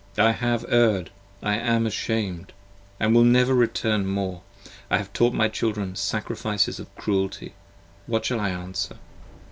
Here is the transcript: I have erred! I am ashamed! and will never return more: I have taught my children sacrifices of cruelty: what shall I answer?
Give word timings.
I 0.17 0.31
have 0.31 0.65
erred! 0.67 1.11
I 1.43 1.57
am 1.57 1.85
ashamed! 1.85 2.53
and 2.99 3.13
will 3.13 3.23
never 3.23 3.53
return 3.53 4.07
more: 4.07 4.41
I 4.89 4.97
have 4.97 5.13
taught 5.13 5.31
my 5.31 5.47
children 5.47 5.95
sacrifices 5.95 6.79
of 6.79 6.89
cruelty: 6.95 7.53
what 8.07 8.25
shall 8.25 8.39
I 8.39 8.49
answer? 8.49 8.95